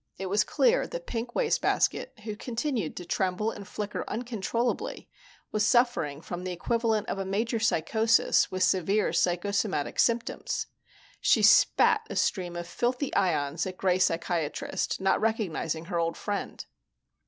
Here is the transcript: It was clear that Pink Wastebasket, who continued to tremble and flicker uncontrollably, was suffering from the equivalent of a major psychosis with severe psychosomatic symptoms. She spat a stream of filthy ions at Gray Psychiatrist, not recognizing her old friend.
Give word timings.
It 0.17 0.25
was 0.31 0.43
clear 0.43 0.87
that 0.87 1.05
Pink 1.05 1.35
Wastebasket, 1.35 2.21
who 2.23 2.35
continued 2.35 2.95
to 2.97 3.05
tremble 3.05 3.51
and 3.51 3.67
flicker 3.67 4.03
uncontrollably, 4.07 5.07
was 5.51 5.63
suffering 5.63 6.23
from 6.23 6.43
the 6.43 6.51
equivalent 6.51 7.07
of 7.07 7.19
a 7.19 7.23
major 7.23 7.59
psychosis 7.59 8.49
with 8.49 8.63
severe 8.63 9.13
psychosomatic 9.13 9.99
symptoms. 9.99 10.65
She 11.19 11.43
spat 11.43 12.01
a 12.09 12.15
stream 12.15 12.55
of 12.55 12.65
filthy 12.67 13.13
ions 13.13 13.67
at 13.67 13.77
Gray 13.77 13.99
Psychiatrist, 13.99 14.99
not 14.99 15.21
recognizing 15.21 15.85
her 15.85 15.99
old 15.99 16.17
friend. 16.17 16.65